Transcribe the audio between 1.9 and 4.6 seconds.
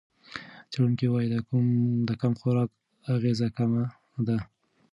د کم خوراک اغېز کم دی.